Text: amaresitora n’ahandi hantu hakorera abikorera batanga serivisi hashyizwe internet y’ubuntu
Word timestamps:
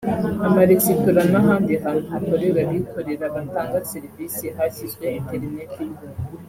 amaresitora 0.47 1.21
n’ahandi 1.31 1.73
hantu 1.83 2.05
hakorera 2.13 2.59
abikorera 2.67 3.25
batanga 3.35 3.77
serivisi 3.91 4.45
hashyizwe 4.55 5.03
internet 5.19 5.71
y’ubuntu 5.79 6.21